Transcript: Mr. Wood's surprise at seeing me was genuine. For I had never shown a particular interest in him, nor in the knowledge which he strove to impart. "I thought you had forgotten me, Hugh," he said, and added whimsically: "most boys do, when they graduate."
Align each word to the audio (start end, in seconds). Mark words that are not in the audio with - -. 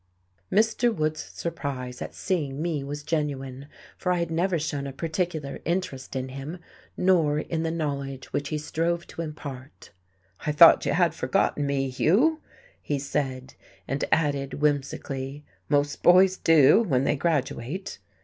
Mr. 0.51 0.91
Wood's 0.91 1.23
surprise 1.23 2.01
at 2.01 2.15
seeing 2.15 2.59
me 2.59 2.83
was 2.83 3.03
genuine. 3.03 3.67
For 3.99 4.11
I 4.11 4.17
had 4.17 4.31
never 4.31 4.57
shown 4.57 4.87
a 4.87 4.91
particular 4.91 5.59
interest 5.63 6.15
in 6.15 6.29
him, 6.29 6.57
nor 6.97 7.37
in 7.37 7.61
the 7.61 7.69
knowledge 7.69 8.33
which 8.33 8.49
he 8.49 8.57
strove 8.57 9.05
to 9.05 9.21
impart. 9.21 9.91
"I 10.43 10.53
thought 10.53 10.87
you 10.87 10.93
had 10.93 11.13
forgotten 11.13 11.67
me, 11.67 11.91
Hugh," 11.91 12.41
he 12.81 12.97
said, 12.97 13.53
and 13.87 14.03
added 14.11 14.55
whimsically: 14.55 15.45
"most 15.69 16.01
boys 16.01 16.35
do, 16.35 16.81
when 16.81 17.03
they 17.03 17.15
graduate." 17.15 17.99